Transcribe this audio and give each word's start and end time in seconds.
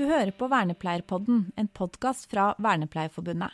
Du 0.00 0.06
hører 0.08 0.30
på 0.32 0.46
Vernepleierpodden, 0.48 1.40
en 1.60 1.66
podkast 1.76 2.30
fra 2.32 2.54
Vernepleierforbundet. 2.64 3.52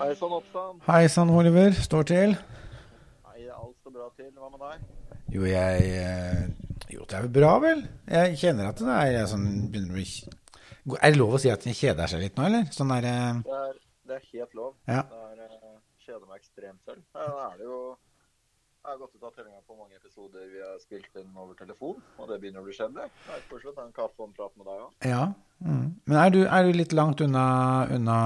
Hei 0.00 0.08
sann, 0.18 0.32
Oppstand. 0.34 0.80
Hei 0.88 1.04
sann, 1.14 1.30
Oliver. 1.30 1.76
Står 1.78 2.08
til? 2.10 2.34
Nei, 2.34 3.44
alt 3.46 3.76
står 3.78 3.94
bra 3.94 4.08
til. 4.18 4.32
Hva 4.34 4.50
med 4.50 4.64
deg? 4.64 4.82
Jo, 5.36 5.46
jeg 5.46 5.92
eh, 6.00 6.42
Jo, 6.90 7.06
det 7.06 7.20
er 7.20 7.28
vel 7.28 7.32
bra, 7.38 7.52
vel? 7.62 7.84
Jeg 8.10 8.34
kjenner 8.42 8.72
at 8.72 8.82
det 8.82 8.98
er 9.22 9.30
sånn 9.30 9.46
begynner 9.70 9.94
å 9.94 10.00
bli 10.00 10.98
Er 10.98 11.14
det 11.14 11.22
lov 11.22 11.38
å 11.38 11.42
si 11.44 11.54
at 11.54 11.68
en 11.70 11.78
kjeder 11.78 12.10
seg 12.10 12.26
litt 12.26 12.34
nå, 12.34 12.48
eller? 12.50 12.66
Sånn 12.74 12.90
der 12.96 13.06
eh, 13.12 13.42
Det 13.46 13.60
er, 13.60 13.80
det 14.10 14.18
er 14.18 14.26
helt 14.32 14.58
lov. 14.58 14.72
Ja. 14.90 15.04
Det 15.06 15.22
er 15.28 15.46
eh, 15.46 15.78
kjeder 16.02 16.26
meg 16.26 16.42
ekstremt 16.42 16.82
selv. 16.90 17.06
Ja, 17.14 17.30
Da 17.30 17.46
er 17.52 17.62
det 17.62 17.70
jo 17.70 17.78
Jeg 18.82 18.96
har 18.96 18.98
gått 18.98 19.12
ut 19.14 19.22
av 19.28 19.30
tellinga 19.36 19.60
på 19.62 19.76
mange 19.78 19.94
episoder 19.94 20.46
vi 20.50 20.58
har 20.58 20.78
spilt 20.82 21.18
inn 21.20 21.36
over 21.38 21.54
telefon, 21.54 22.00
og 22.18 22.26
det 22.26 22.40
begynner 22.42 22.64
å 22.64 22.66
bli 22.66 22.72
kjedelig. 22.74 23.04
Jeg 23.28 23.36
er 23.36 23.44
koselig 23.46 23.70
å 23.70 23.74
ta 23.76 23.84
en 23.86 23.92
kaffe 23.94 24.18
og 24.18 24.24
en 24.26 24.32
prat 24.34 24.56
med 24.58 24.66
deg 24.66 24.80
òg. 24.82 24.88
Ja. 25.06 25.20
Mm. 25.62 25.84
Men 26.10 26.18
er 26.18 26.32
du, 26.34 26.38
er 26.42 26.66
du 26.66 26.72
litt 26.74 26.94
langt 26.98 27.22
unna, 27.22 27.44
unna 27.94 28.16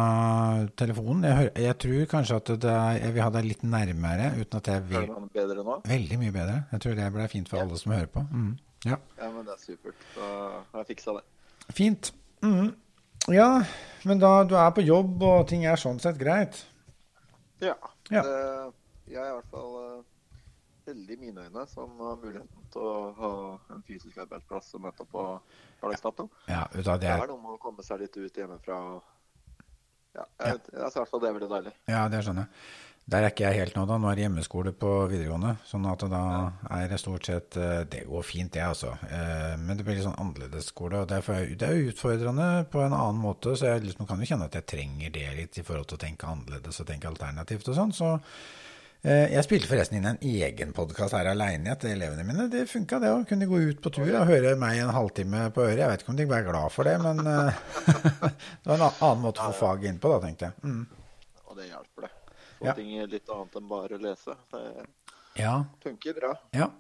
telefonen? 0.81 1.27
Jeg, 1.29 1.39
hører, 1.43 1.53
jeg 1.67 1.79
tror 1.85 2.09
kanskje 2.15 2.41
at 2.41 2.55
det 2.65 2.79
jeg 3.03 3.13
vil 3.19 3.25
ha 3.27 3.29
deg 3.37 3.51
litt 3.51 3.69
nærmere, 3.69 4.31
uten 4.41 4.63
at 4.63 4.73
jeg 4.73 4.87
vil 4.87 4.99
Hører 5.03 5.13
noe 5.27 5.35
bedre 5.37 5.67
nå? 5.69 5.77
Veldig 5.93 6.21
mye 6.25 6.37
bedre. 6.39 6.57
Jeg 6.73 6.85
tror 6.87 6.99
det 7.03 7.11
blir 7.19 7.31
fint 7.37 7.53
for 7.53 7.67
alle 7.67 7.83
som 7.85 7.97
hører 7.99 8.11
på. 8.17 8.25
Mm. 8.33 8.51
Ja. 8.89 9.01
Ja, 9.21 9.31
men 9.37 9.45
det 9.45 9.59
er 9.59 9.63
supert. 9.67 10.09
Da 10.17 10.33
har 10.73 10.81
jeg 10.81 10.91
fiksa 10.95 11.19
det. 11.21 11.25
Fint. 11.77 12.13
Mm. 12.41 12.73
Ja, 13.37 13.53
men 14.09 14.25
da 14.25 14.35
du 14.49 14.57
er 14.57 14.73
på 14.73 14.89
jobb 14.89 15.21
og 15.21 15.47
ting 15.53 15.69
er 15.69 15.77
sånn 15.85 16.01
sett 16.01 16.17
greit. 16.17 16.65
Ja. 17.61 17.77
Ja. 18.09 18.25
Det, 18.25 18.37
jeg 19.13 19.21
er 19.21 19.35
i 19.35 19.41
hvert 19.43 19.53
fall 19.53 20.05
heldig 20.91 21.17
i 21.17 21.21
mine 21.21 21.45
øyne 21.47 21.67
som 21.71 21.93
har 22.01 22.17
muligheten 22.23 22.71
til 22.73 22.87
å 22.87 22.95
ha 23.19 23.33
en 23.75 23.85
fysisk 23.89 24.19
arbeidsplass 24.25 24.73
å 24.77 24.83
møte 24.83 25.05
opp 25.05 25.13
på 25.13 25.27
hverdagsdato. 25.83 26.29
Ja, 26.49 26.65
du 26.73 26.81
hva, 26.81 26.97
det 26.97 27.07
Det 27.07 27.13
er 27.13 27.27
er 27.27 27.33
noe 27.35 27.43
med 27.43 27.55
å 27.59 27.63
komme 27.63 27.87
seg 27.87 28.03
litt 28.05 28.17
ut 28.17 28.43
hjemmefra. 28.43 28.81
Ja, 30.17 30.25
jeg, 30.41 30.61
jeg, 30.73 30.91
jeg, 30.97 31.09
fall 31.11 31.23
det 31.23 31.29
er 31.29 31.39
veldig 31.39 31.53
deilig. 31.53 31.73
Ja, 31.93 32.07
det 32.13 32.25
skjønner 32.25 32.47
jeg. 32.47 32.61
Der 33.07 33.23
er 33.23 33.31
ikke 33.31 33.45
jeg 33.47 33.61
helt 33.61 33.77
nå, 33.79 33.85
da. 33.87 33.97
Nå 34.03 34.09
er 34.11 34.19
det 34.19 34.25
hjemmeskole 34.25 34.73
på 34.75 34.89
videregående. 35.07 35.53
Sånn 35.69 35.85
at 35.87 36.03
da 36.11 36.23
er 36.75 36.89
det 36.91 36.97
stort 36.99 37.29
sett 37.29 37.55
eh, 37.55 37.85
Det 37.87 38.01
går 38.09 38.25
fint, 38.27 38.51
det, 38.57 38.65
altså. 38.67 38.97
Eh, 39.07 39.53
Men 39.63 39.79
det 39.79 39.87
blir 39.87 39.95
litt 39.95 40.09
sånn 40.09 40.19
annerledes 40.19 40.73
skole. 40.73 41.05
Og 41.05 41.13
derfor 41.13 41.37
er 41.39 41.53
det 41.55 41.69
er 41.69 41.77
jo 41.79 41.93
utfordrende 41.93 42.49
på 42.73 42.83
en 42.83 42.97
annen 42.97 43.21
måte. 43.23 43.55
Så 43.55 43.71
jeg 43.71 43.85
liksom 43.85 44.09
kan 44.11 44.19
jo 44.19 44.27
kjenne 44.27 44.49
at 44.51 44.59
jeg 44.59 44.67
trenger 44.75 45.15
det 45.15 45.27
litt 45.39 45.61
i 45.61 45.65
forhold 45.69 45.87
til 45.87 46.01
å 46.01 46.03
tenke 46.03 46.33
annerledes 46.33 46.83
og 46.83 46.89
tenke 46.91 47.13
alternativt 47.13 47.71
og 47.71 47.79
sånn. 47.79 47.95
Så 47.95 48.11
jeg 49.07 49.45
spilte 49.47 49.69
forresten 49.71 49.99
inn 50.01 50.07
en 50.11 50.19
egen 50.27 50.73
podkast 50.75 51.15
her 51.15 51.29
aleine 51.31 51.77
til 51.79 51.93
elevene 51.95 52.25
mine. 52.27 52.47
Det 52.51 52.65
funka, 52.71 52.99
det 53.03 53.11
òg. 53.15 53.27
Kunne 53.29 53.45
de 53.47 53.51
gå 53.51 53.61
ut 53.71 53.81
på 53.85 53.93
tur 53.95 54.09
og 54.09 54.27
høre 54.27 54.55
meg 54.59 54.81
en 54.83 54.91
halvtime 54.95 55.45
på 55.55 55.63
øret. 55.63 55.79
Jeg 55.85 55.91
vet 55.93 56.03
ikke 56.03 56.13
om 56.15 56.19
de 56.19 56.27
ble 56.31 56.41
glad 56.49 56.73
for 56.75 56.89
det, 56.89 56.97
men 57.05 57.21
eh, 57.31 57.61
det 58.65 58.67
var 58.73 58.77
en 58.81 58.87
annen 58.89 59.23
måte 59.23 59.45
å 59.45 59.53
få 59.53 59.61
faget 59.61 59.93
inn 59.93 60.01
på, 60.03 60.11
da, 60.15 60.19
tenkte 60.27 60.49
jeg. 60.49 60.59
Mm. 60.67 60.83
Og 61.47 61.61
det 61.61 61.69
hjelper, 61.71 62.09
det. 62.09 62.13
Få 62.59 62.67
Ja. 62.71 62.75
ting 62.81 62.93
litt 63.13 63.31
annet 63.37 63.57
enn 63.61 63.69
bare 63.71 63.99
å 63.99 64.03
lese. 64.03 64.37
Det 64.53 65.43
Ja. 65.45 65.55
funker 65.85 66.15
bra. 66.21 66.33
Ja. 66.57 66.71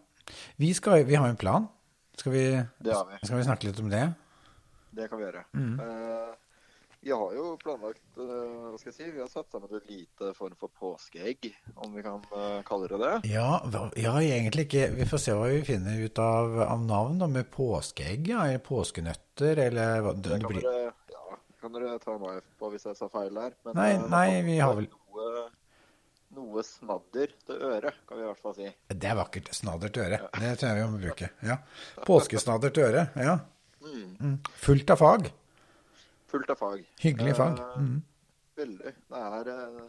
Vi, 0.56 0.72
skal, 0.74 1.04
vi 1.06 1.14
har 1.14 1.28
en 1.28 1.36
plan. 1.38 1.68
Skal 2.16 2.32
vi, 2.32 2.44
vi. 2.80 2.92
skal 3.22 3.36
vi 3.36 3.44
snakke 3.46 3.68
litt 3.68 3.78
om 3.84 3.90
det? 3.92 4.06
Det 4.96 5.06
kan 5.12 5.18
vi 5.20 5.26
gjøre. 5.28 5.44
Mm. 5.52 5.74
Eh, 5.84 6.34
vi 7.06 7.12
har 7.14 7.34
jo 7.36 7.44
planlagt 7.62 8.16
eh, 8.18 8.54
Hva 8.72 8.78
skal 8.80 8.90
jeg 8.90 8.96
si? 8.96 9.10
Vi 9.14 9.20
har 9.22 9.28
satt 9.30 9.52
sammen 9.54 9.70
et 9.78 9.84
lite 9.90 10.32
form 10.34 10.56
for 10.58 10.72
påskeegg, 10.74 11.46
om 11.84 11.92
vi 11.94 12.02
kan 12.02 12.24
eh, 12.34 12.56
kalle 12.66 12.88
det 12.90 12.98
det. 12.98 13.12
Ja, 13.30 13.60
ja, 13.94 14.14
egentlig 14.24 14.64
ikke. 14.66 14.88
Vi 14.96 15.06
får 15.06 15.22
se 15.22 15.36
hva 15.38 15.46
vi 15.52 15.60
finner 15.68 16.00
ut 16.02 16.18
av, 16.18 16.56
av 16.66 16.82
navn, 16.82 17.20
da, 17.22 17.28
med 17.30 17.46
påskeegg, 17.54 18.26
ja, 18.32 18.42
eller 18.48 18.64
påskenøtter, 18.66 19.62
eller 19.68 20.02
hva 20.02 20.16
det, 20.18 20.32
Det 20.32 20.40
kan 20.42 20.50
blir, 20.56 20.66
dere, 20.66 20.90
ja, 21.14 21.38
kan 21.62 21.78
dere 21.78 21.94
ta 22.02 22.18
meg 22.26 22.42
på 22.58 22.72
hvis 22.74 22.88
jeg 22.90 22.98
sa 22.98 23.08
feil 23.14 23.38
her. 23.44 23.54
Men, 23.68 23.78
Nei, 23.78 23.88
eh, 23.94 24.04
nei, 24.16 24.26
vi 24.50 24.58
har 24.64 24.74
vel- 24.80 24.90
noe, 24.90 25.46
noe 26.42 26.66
snadder 26.66 27.30
til 27.46 27.62
øret, 27.70 28.02
kan 28.10 28.18
vi 28.18 28.26
i 28.26 28.30
hvert 28.32 28.42
fall 28.42 28.58
si. 28.58 28.72
Det 28.90 29.12
er 29.14 29.22
vakkert. 29.22 29.54
Snadder 29.54 29.94
til 29.94 30.08
øret. 30.10 30.26
øre. 30.26 30.42
Det 30.42 30.54
tror 30.58 30.68
jeg 30.74 30.82
vi 30.82 30.90
må 30.96 31.02
bruke. 31.06 31.30
Ja. 31.54 31.60
Påskesnadder 32.10 32.74
til 32.74 32.90
øre. 32.90 33.06
Ja. 33.30 33.38
Mm. 33.86 34.40
Fullt 34.58 34.90
av 34.90 34.98
fag. 35.06 35.30
Fullt 36.30 36.50
av 36.50 36.58
fag. 36.60 36.84
Hyggelig 37.02 37.36
fag. 37.38 37.58
Eh, 37.60 37.78
Mm. 37.80 38.02
Veldig. 38.56 38.92
Det 39.12 39.18
er 39.20 39.48
uh, 39.52 39.80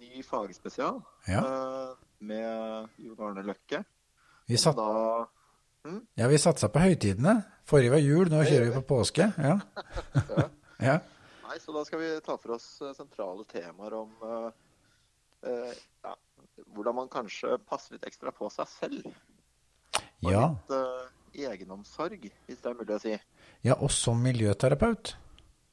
ny 0.00 0.22
fagspesial 0.24 1.02
Ja. 1.28 1.40
uh, 1.44 1.96
med 2.20 2.88
Jon 2.98 3.20
Arne 3.20 3.42
Løkke. 3.44 3.82
Vi, 4.48 4.56
satt, 4.56 4.76
Da, 4.76 5.26
ja, 6.16 6.28
vi 6.28 6.38
satsa 6.40 6.68
på 6.72 6.80
høytidene. 6.80 7.34
Forrige 7.68 7.90
var 7.92 8.00
jul, 8.00 8.30
nå 8.32 8.40
kjører 8.48 8.70
vi 8.70 8.80
på 8.80 8.86
påske. 8.94 9.28
Ja. 9.38 9.58
Ja. 10.82 10.96
nei, 11.46 11.58
så 11.62 11.70
da 11.76 11.84
skal 11.86 12.00
vi 12.00 12.08
ta 12.26 12.34
for 12.42 12.56
oss 12.56 12.64
sentrale 12.96 13.44
temaer 13.46 13.94
om 14.00 14.10
uh, 14.24 14.50
ja, 16.02 16.14
hvordan 16.74 16.96
man 16.96 17.08
kanskje 17.12 17.54
passer 17.68 17.94
litt 17.94 18.06
ekstra 18.08 18.32
på 18.34 18.48
seg 18.50 18.66
selv. 18.72 19.06
Og 20.24 20.32
Ja. 20.32 20.48
litt 20.72 21.44
egenomsorg, 21.52 22.24
hvis 22.48 22.58
det 22.64 22.66
er 22.72 22.74
mulig 22.80 22.96
å 22.96 23.00
si. 23.04 23.14
ja, 23.62 23.74
og 23.78 23.90
som 23.94 24.18
miljøterapeut. 24.22 25.14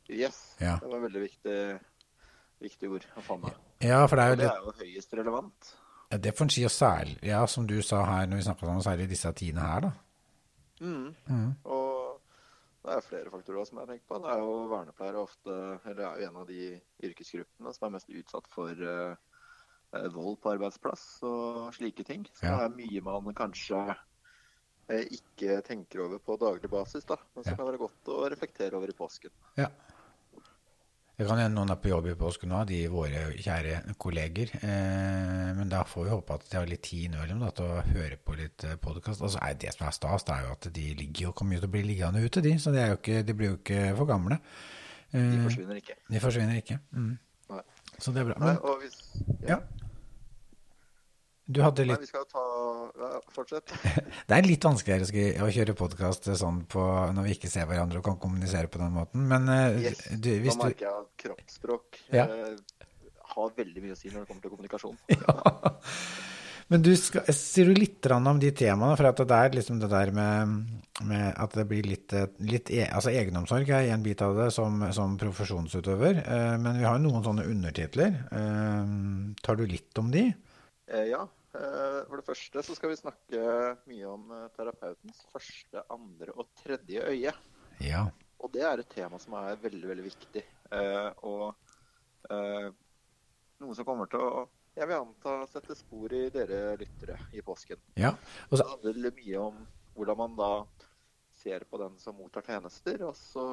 Yes, 0.10 0.56
Ja. 0.60 0.78
det 0.82 0.90
var 0.90 0.98
et 0.98 1.04
veldig 1.12 1.22
viktig, 1.22 1.80
viktig 2.62 2.90
ord 2.92 3.06
å 3.18 3.22
få 3.22 3.38
med. 3.42 3.54
Ja, 3.82 4.06
for 4.08 4.16
det 4.18 4.24
er 4.26 4.30
jo 4.30 4.36
det 4.36 4.50
er 4.52 4.64
jo 4.66 4.72
høyest 4.80 5.14
relevant. 5.14 5.76
Ja, 6.12 6.18
Det 6.18 6.34
får 6.36 6.44
en 6.46 6.50
si, 6.50 6.64
og 6.66 6.72
særlig, 6.72 7.20
ja, 7.24 7.46
som 7.46 7.68
du 7.68 7.82
sa 7.82 8.04
her 8.06 8.26
når 8.28 8.38
vi 8.38 8.44
snakka 8.48 8.66
sammen, 8.66 8.82
særlig 8.84 9.04
i 9.04 9.14
disse 9.14 9.32
tidene 9.34 9.62
her, 9.62 9.82
da. 9.82 9.92
Mm. 10.82 11.16
Mm. 11.30 11.56
Og 11.66 12.22
det 12.84 12.96
er 12.96 13.02
flere 13.06 13.30
faktorer 13.30 13.66
som 13.68 13.78
jeg 13.78 13.88
tenker 13.88 14.08
på. 14.10 14.20
Det 14.24 14.32
er 14.34 14.40
jo 14.40 14.68
vernepleiere 14.72 15.22
ofte, 15.22 15.80
eller 15.86 16.04
er 16.08 16.20
jo 16.24 16.28
en 16.30 16.38
av 16.42 16.48
de 16.48 16.82
yrkesgruppene 17.04 17.74
som 17.76 17.86
er 17.88 17.94
mest 18.00 18.10
utsatt 18.10 18.48
for 18.50 18.70
eh, 18.72 19.16
vold 20.16 20.40
på 20.42 20.54
arbeidsplass 20.56 21.04
og 21.24 21.74
slike 21.76 22.04
ting. 22.08 22.26
Så 22.34 22.44
Ja. 22.48 22.58
det 22.58 22.66
er 22.72 22.78
mye 22.78 23.22
man 23.22 23.34
kanskje 23.36 23.96
uh, 24.90 25.06
ikke 25.06 25.62
tenker 25.64 26.02
over 26.08 26.18
på 26.18 26.38
daglig 26.42 26.70
basis, 26.70 27.06
da. 27.06 27.18
Men 27.36 27.44
så 27.44 27.52
Ja. 27.52 27.56
kan 27.56 27.66
det 27.68 27.74
være 27.78 27.88
godt 27.88 28.06
å 28.10 28.30
reflektere 28.32 28.74
over 28.74 28.88
i 28.90 28.98
påsken. 28.98 29.30
Ja. 29.58 29.68
Det 31.20 31.26
kan 31.28 31.36
hende 31.42 31.52
noen 31.58 31.74
er 31.74 31.80
på 31.84 31.90
jobb 31.92 32.06
i 32.08 32.14
påsken 32.16 32.48
nå, 32.54 32.62
de 32.70 32.78
våre 32.94 33.26
kjære 33.44 33.82
kolleger. 34.00 34.54
Eh, 34.64 35.50
men 35.58 35.68
da 35.72 35.82
får 35.84 36.06
vi 36.06 36.14
håpe 36.14 36.38
at 36.38 36.46
de 36.48 36.56
har 36.56 36.70
litt 36.72 36.86
tid 36.88 37.10
innimellom 37.10 37.42
til 37.58 37.66
å 37.68 37.82
høre 37.90 38.16
på 38.24 38.38
litt 38.40 38.64
podkast. 38.80 39.20
Altså, 39.28 39.42
det 39.60 39.74
som 39.76 39.84
er 39.90 39.98
stas, 39.98 40.24
det 40.30 40.38
er 40.38 40.46
jo 40.48 40.54
at 40.56 40.70
de 40.78 40.86
ligger 41.02 41.26
jo, 41.28 41.34
kommer 41.36 41.58
jo 41.58 41.66
til 41.66 41.72
å 41.72 41.74
bli 41.76 41.82
liggende 41.90 42.24
ute, 42.24 42.40
de. 42.46 42.54
Så 42.64 42.72
de, 42.72 42.80
er 42.86 42.94
jo 42.94 43.00
ikke, 43.02 43.20
de 43.28 43.36
blir 43.36 43.52
jo 43.52 43.58
ikke 43.60 43.82
for 44.00 44.08
gamle. 44.14 44.40
De 45.12 45.20
Eh, 45.20 45.44
forsvinner 45.44 45.82
ikke. 45.82 45.94
de 46.08 46.20
forsvinner 46.22 46.58
ikke. 46.62 46.80
Mm. 46.94 47.12
Så 48.00 48.12
det 48.16 48.22
er 48.22 48.28
bra. 48.30 48.36
Nei, 48.40 48.54
Men 48.54 48.58
og 48.64 48.80
hvis, 48.80 48.98
ja. 49.50 49.58
Du 51.50 51.62
hadde 51.66 51.86
Nei, 51.90 51.96
vi 51.98 52.10
skal 52.10 52.26
ta 52.30 52.44
ja, 53.00 53.12
Fortsett. 53.34 53.72
Det 54.30 54.36
er 54.38 54.46
litt 54.46 54.66
vanskeligere 54.68 55.46
å 55.46 55.50
kjøre 55.54 55.76
podkast 55.78 56.30
sånn 56.38 56.64
på, 56.70 56.84
når 57.16 57.26
vi 57.26 57.38
ikke 57.38 57.50
ser 57.52 57.66
hverandre 57.70 58.02
og 58.02 58.06
kan 58.06 58.20
kommunisere 58.22 58.70
på 58.70 58.82
den 58.82 58.94
måten. 58.94 59.26
Men 59.32 59.50
eh, 59.50 59.80
Yes. 59.90 60.04
du, 60.14 60.30
hvis 60.44 60.58
Da 60.58 60.60
du 60.60 60.66
merker 60.68 60.86
jeg 60.90 61.06
at 61.06 61.24
kroppsspråk 61.24 62.02
Ja. 62.20 62.28
eh, 62.28 62.86
har 63.36 63.56
veldig 63.58 63.86
mye 63.86 63.96
å 63.96 63.98
si 63.98 64.12
når 64.12 64.24
det 64.26 64.30
kommer 64.30 64.46
til 64.46 64.54
kommunikasjon. 64.54 65.00
Men 66.70 66.84
du 66.86 66.92
skal, 67.02 67.26
sier 67.34 67.66
du 67.66 67.74
litt 67.80 68.06
om 68.14 68.38
de 68.42 68.52
temaene, 68.54 68.94
for 69.00 69.10
at 69.10 69.22
det 69.26 69.38
er 69.40 69.56
liksom 69.58 69.80
det 69.82 69.88
der 69.90 70.12
med, 70.14 70.52
med 71.10 71.32
at 71.34 71.56
det 71.58 71.66
blir 71.72 71.88
litt, 71.90 72.14
eh, 72.14 72.28
litt 72.46 72.70
e, 72.70 72.84
altså 72.86 73.10
egenomsorg 73.10 73.72
er 73.74 73.90
en 73.96 74.06
bit 74.06 74.22
av 74.22 74.38
det 74.38 74.52
som, 74.54 74.84
som 74.94 75.16
profesjonsutøver, 75.18 76.22
eh, 76.22 76.54
men 76.62 76.78
vi 76.78 76.86
har 76.86 77.00
jo 77.00 77.08
noen 77.08 77.26
sånne 77.26 77.48
undertitler. 77.50 78.20
Eh, 78.38 78.94
tar 79.42 79.58
du 79.58 79.66
litt 79.66 79.98
om 80.04 80.14
de? 80.14 80.28
Eh, 80.94 81.08
ja. 81.10 81.24
Eh, 81.54 82.02
for 82.06 82.20
det 82.20 82.28
første 82.28 82.62
så 82.66 82.76
skal 82.78 82.92
vi 82.92 83.00
snakke 83.00 83.40
mye 83.90 84.10
om 84.12 84.28
eh, 84.36 84.50
terapeutens 84.54 85.24
første, 85.32 85.82
andre 85.90 86.36
og 86.36 86.52
tredje 86.62 87.02
øye. 87.10 87.34
Ja. 87.82 88.04
Og 88.40 88.54
det 88.54 88.64
er 88.68 88.84
et 88.84 88.92
tema 88.94 89.18
som 89.22 89.34
er 89.40 89.58
veldig, 89.62 89.88
veldig 89.90 90.06
viktig. 90.06 90.46
Eh, 90.78 91.10
og 91.26 91.56
noe 92.30 93.76
som 93.76 93.86
kommer 93.88 94.10
til 94.12 94.22
å, 94.22 94.44
jeg 94.78 94.86
vil 94.86 95.00
anta, 95.00 95.40
sette 95.50 95.74
spor 95.76 96.14
i 96.14 96.28
dere 96.32 96.76
lyttere 96.78 97.16
i 97.34 97.42
påsken. 97.42 97.80
ja. 97.98 98.14
Og 98.50 98.58
Det 98.60 98.62
så, 98.62 98.68
handler 98.76 99.16
mye 99.18 99.40
om 99.48 99.64
hvordan 99.96 100.20
man 100.20 100.36
da 100.38 100.52
ser 101.40 101.66
på 101.66 101.80
den 101.82 101.98
som 102.00 102.20
mottar 102.20 102.46
tjenester, 102.46 103.02
og 103.08 103.16
så 103.18 103.48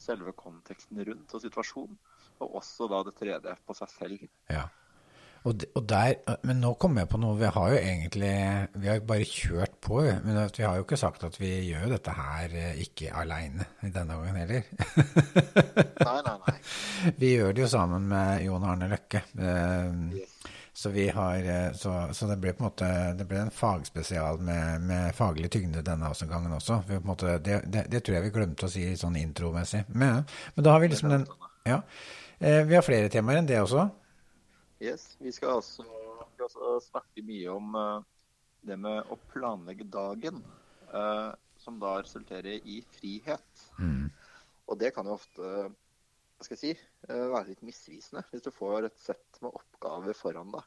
selve 0.00 0.34
konteksten 0.36 1.00
rundt 1.06 1.34
og 1.34 1.42
situasjonen. 1.42 1.96
Og 2.40 2.60
også 2.60 2.88
da 2.90 3.02
det 3.06 3.16
tredje 3.18 3.56
på 3.66 3.76
seg 3.78 3.96
selv. 3.96 4.28
ja. 4.52 4.68
Og, 5.48 5.62
og 5.72 5.84
der, 5.88 6.18
men 6.44 6.58
nå 6.60 6.74
kommer 6.80 7.04
jeg 7.04 7.10
på 7.14 7.20
noe. 7.22 7.38
Vi 7.40 7.48
har 7.48 7.72
jo 7.72 7.78
egentlig 7.78 8.32
Vi 8.82 8.90
har 8.90 9.00
bare 9.08 9.28
kjørt 9.28 9.78
på. 9.80 10.02
Men 10.24 10.40
vi 10.56 10.66
har 10.66 10.76
jo 10.76 10.84
ikke 10.84 11.00
sagt 11.00 11.24
at 11.24 11.38
vi 11.40 11.52
gjør 11.70 11.86
jo 11.86 11.92
dette 11.94 12.16
her 12.16 12.56
ikke 12.84 13.14
aleine 13.16 13.68
denne 13.80 14.18
gangen 14.18 14.40
heller. 14.42 14.68
Nei, 16.10 16.20
nei, 16.24 16.36
nei. 16.42 16.54
Vi 17.20 17.34
gjør 17.34 17.54
det 17.54 17.62
jo 17.62 17.70
sammen 17.70 18.06
med 18.10 18.44
Jon 18.44 18.64
Arne 18.66 18.88
Løkke. 18.90 19.20
Så, 20.72 20.90
vi 20.94 21.06
har, 21.12 21.44
så, 21.76 21.92
så, 22.16 22.28
det 22.30 22.38
ble 22.40 22.54
på 22.56 22.64
en 22.64 22.68
måte 22.70 22.88
det 23.18 23.26
ble 23.28 23.42
en 23.44 23.52
fagspesial 23.52 24.40
med, 24.40 24.86
med 24.88 25.16
faglig 25.16 25.50
tyngde 25.52 25.84
denne 25.84 26.08
gangen 26.30 26.56
også. 26.56 26.80
Måte, 27.04 27.36
det, 27.44 27.60
det, 27.66 27.84
det, 27.92 28.00
tror 28.04 28.16
jeg 28.16 28.26
vi 28.28 28.34
glemte 28.34 28.68
å 28.68 28.72
si 28.72 28.86
sånn 28.96 29.18
intromessig. 29.20 29.84
Men, 29.92 30.24
men 30.56 30.66
da 30.66 30.76
har 30.76 30.84
vi 30.84 30.92
liksom 30.92 31.12
den 31.12 31.28
Ja. 31.68 31.82
Eh, 32.40 32.62
vi 32.64 32.76
har 32.78 32.84
flere 32.86 33.12
temaer 33.12 33.42
enn 33.42 33.48
det 33.50 33.60
også. 33.60 33.90
Yes. 34.80 35.16
Vi 35.20 35.32
skal 35.32 35.60
også, 35.60 35.84
vi 35.84 36.32
skal 36.32 36.46
også 36.48 36.70
snakke 36.88 37.24
mye 37.24 37.52
om 37.52 37.76
uh, 37.76 38.00
det 38.64 38.78
med 38.80 39.12
å 39.12 39.18
planlegge 39.32 39.84
dagen. 39.92 40.40
Uh, 40.90 41.36
som 41.60 41.76
da 41.76 41.98
resulterer 42.00 42.64
i 42.64 42.80
frihet. 42.96 43.64
Mm. 43.76 44.08
Og 44.72 44.78
det 44.80 44.94
kan 44.96 45.06
jo 45.06 45.18
ofte 45.18 45.44
hva 45.44 46.46
skal 46.46 46.56
jeg 46.56 46.62
si, 46.62 46.72
uh, 47.10 47.28
være 47.34 47.50
litt 47.50 47.64
misvisende. 47.68 48.24
Hvis 48.32 48.46
du 48.46 48.50
får 48.54 48.88
et 48.88 49.02
sett 49.02 49.42
med 49.44 49.52
oppgaver 49.52 50.16
foran 50.16 50.54
deg. 50.56 50.64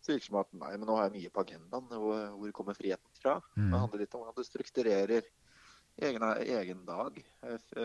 Så 0.00 0.14
virker 0.14 0.24
det 0.24 0.30
som 0.30 0.40
at 0.40 0.56
nei, 0.56 0.72
men 0.78 0.88
nå 0.88 0.96
har 0.96 1.10
jeg 1.10 1.18
mye 1.18 1.34
på 1.34 1.44
agendaen. 1.44 1.92
Hvor, 1.92 2.26
hvor 2.40 2.56
kommer 2.56 2.78
friheten 2.78 3.20
fra? 3.20 3.36
Mm. 3.58 3.68
Det 3.68 3.82
handler 3.82 4.04
litt 4.04 4.16
om 4.16 4.24
hvordan 4.24 4.40
du 4.40 4.48
strukturerer 4.48 5.28
egen, 6.06 6.24
egen 6.56 6.84
dag 6.88 7.20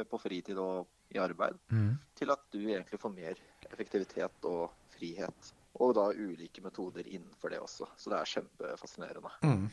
på 0.07 0.19
fritid 0.19 0.59
og 0.59 0.87
i 1.11 1.19
arbeid, 1.19 1.57
mm. 1.71 1.91
til 2.15 2.31
at 2.31 2.43
du 2.53 2.59
egentlig 2.61 2.99
får 2.99 3.11
mer 3.15 3.39
effektivitet 3.67 4.47
og 4.47 4.69
frihet. 5.01 5.51
Og 5.81 5.95
da 5.97 6.11
ulike 6.13 6.61
metoder 6.63 7.07
innenfor 7.07 7.51
det 7.51 7.59
også. 7.63 7.89
Så 7.97 8.13
det 8.13 8.21
er 8.21 8.31
kjempefascinerende. 8.35 9.35
Mm. 9.43 9.67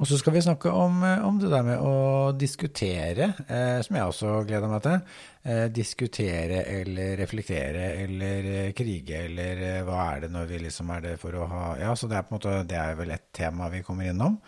Og 0.00 0.08
så 0.08 0.16
skal 0.16 0.32
vi 0.32 0.40
snakke 0.40 0.70
om, 0.72 1.02
eh, 1.04 1.24
om, 1.26 1.36
det 1.38 1.50
der 1.52 1.64
med 1.66 1.82
å 1.84 2.32
diskutere, 2.32 3.34
eh, 3.44 3.80
som 3.84 3.96
jeg 3.98 4.08
også 4.08 4.30
gleder 4.48 4.70
meg 4.72 4.82
til. 4.86 5.02
Eh, 5.44 5.66
diskutere 5.68 6.62
eller 6.64 7.16
reflektere 7.20 7.90
eller 8.00 8.48
eh, 8.54 8.72
krige 8.72 9.24
eller 9.26 9.62
eh, 9.66 9.80
hva 9.84 10.06
er 10.14 10.24
det 10.24 10.32
når 10.32 10.48
vi 10.48 10.62
liksom 10.64 10.90
er 10.96 11.04
det 11.04 11.16
for 11.20 11.36
å 11.36 11.48
ha 11.50 11.64
Ja, 11.82 11.92
så 11.94 12.08
det 12.08 12.16
er 12.16 12.24
på 12.24 12.32
en 12.32 12.38
måte, 12.38 12.54
det 12.70 12.78
er 12.80 12.96
vel 12.96 13.12
et 13.12 13.28
tema 13.36 13.68
vi 13.72 13.82
kommer 13.84 14.08
innom. 14.08 14.40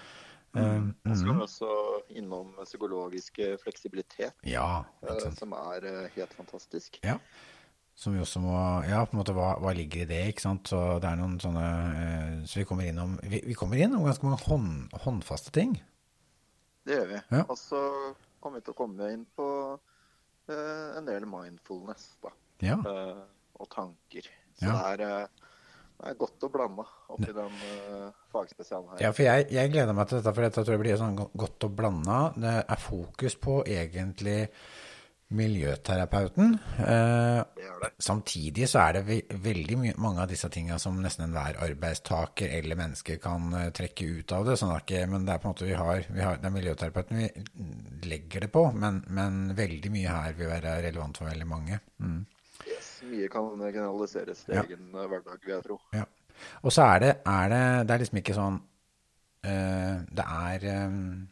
Mm. 0.55 0.95
Så 1.03 1.17
skal 1.19 1.35
vi 1.35 1.45
også 1.49 1.71
innom 2.15 2.53
psykologisk 2.63 3.41
fleksibilitet, 3.59 4.37
ja, 4.47 4.85
som 5.35 5.51
er 5.59 6.07
helt 6.15 6.37
fantastisk. 6.39 7.01
Ja. 7.03 7.19
Som 8.05 8.13
vi 8.17 8.21
også 8.21 8.43
må 8.45 8.53
Ja, 8.85 9.01
på 9.09 9.17
en 9.17 9.23
måte, 9.23 9.33
hva, 9.37 9.55
hva, 9.63 9.73
ligger 9.77 10.05
i 10.05 10.09
det? 10.11 10.21
ikke 10.35 10.45
sant? 10.45 10.69
Så 10.69 10.81
det 11.01 11.09
er 11.09 11.17
noen 11.21 11.39
sånne 11.41 11.65
eh, 12.03 12.37
Så 12.45 12.61
vi 12.61 12.69
kommer 12.69 12.89
innom 12.89 13.17
vi, 13.23 13.41
vi 13.47 13.57
kommer 13.57 13.81
innom 13.81 14.05
ganske 14.05 14.29
mange 14.29 14.45
hånd, 14.45 14.93
håndfaste 15.07 15.55
ting. 15.57 15.79
Det 16.85 16.99
gjør 16.99 17.11
vi. 17.15 17.21
Ja. 17.33 17.45
Og 17.49 17.57
så 17.57 17.81
kommer 18.45 18.61
vi 18.61 18.67
til 18.67 18.75
å 18.75 18.81
komme 18.83 19.09
inn 19.15 19.25
på 19.37 19.49
eh, 20.53 20.99
en 20.99 21.09
del 21.09 21.25
mindfulness, 21.29 22.11
da. 22.25 22.35
Ja. 22.65 22.77
Eh, 22.77 23.23
og 23.61 23.71
tanker. 23.73 24.29
Så 24.59 24.69
ja. 24.69 24.75
det, 24.75 25.07
er, 25.07 25.25
eh, 25.25 25.51
det, 25.97 26.11
er, 26.11 26.19
godt 26.21 26.45
å 26.45 26.51
blande 26.53 26.85
oppi 27.15 27.33
den 27.35 27.57
uh, 27.57 28.09
fagspesialen 28.35 28.93
her. 28.93 29.05
Ja, 29.07 29.13
for 29.17 29.25
jeg, 29.25 29.49
jeg, 29.55 29.73
gleder 29.73 29.97
meg 29.97 30.11
til 30.11 30.21
dette, 30.21 30.35
for 30.35 30.47
dette 30.47 30.65
tror 30.65 30.77
jeg 30.77 30.83
blir 30.85 31.01
sånn 31.01 31.17
godt 31.17 31.67
å 31.67 31.73
blande. 31.73 32.19
Det 32.45 32.55
er 32.61 32.83
fokus 32.85 33.39
på 33.41 33.61
egentlig 33.65 34.39
miljøterapeuten. 35.35 36.55
Eh, 36.79 37.41
samtidig 37.99 38.69
så 38.71 38.81
er 38.85 38.99
det 38.99 39.39
veldig 39.45 39.79
mange 40.01 40.23
av 40.23 40.31
disse 40.31 40.49
tingene 40.53 40.79
som 40.83 41.01
nesten 41.03 41.27
enhver 41.27 41.59
arbeidstaker 41.65 42.53
eller 42.59 42.79
menneske 42.79 43.19
kan 43.23 43.49
uh, 43.55 43.69
trekke 43.75 44.07
ut 44.21 44.35
av 44.37 44.47
det. 44.49 44.57
Sånn 44.61 44.75
at, 44.75 44.93
men 45.11 45.27
det 45.27 45.35
er 45.35 45.43
på 45.43 45.49
en 45.49 45.55
måte 45.55 45.69
vi 45.69 45.77
har, 45.79 46.07
vi 46.09 46.23
har, 46.25 46.39
det 46.41 46.51
er 46.51 46.55
miljøterapeuten 46.55 47.21
vi 47.21 47.29
legger 48.09 48.47
det 48.47 48.53
på, 48.55 48.67
men, 48.73 49.03
men, 49.15 49.43
veldig 49.59 49.93
mye 49.95 50.15
her 50.17 50.39
vil 50.39 50.53
være 50.53 50.79
relevant 50.87 51.21
for 51.21 51.31
veldig 51.31 51.49
mange. 51.51 51.81
Mm. 52.03 52.23
Yes, 52.65 52.91
mye 53.11 53.31
kan 53.33 53.51
generaliseres 53.59 54.45
til 54.47 54.59
ja. 54.59 54.65
egen 54.65 54.91
uh, 54.95 55.05
hverdag, 55.11 55.41
vil 55.45 55.57
jeg 55.57 55.67
tro. 55.69 55.81
Ja. 55.95 56.07
Og 56.63 56.75
så 56.75 56.89
er 56.95 57.05
det, 57.05 57.13
er 57.31 57.53
det, 57.53 57.65
det 57.89 57.95
er 57.95 58.03
liksom 58.03 58.19
ikke 58.19 58.35
sånn 58.35 58.57
uh, 58.59 59.97
Det 60.19 60.25
er 60.25 60.65
um, 60.89 61.29